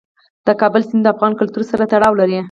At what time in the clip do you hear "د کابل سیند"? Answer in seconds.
0.47-1.03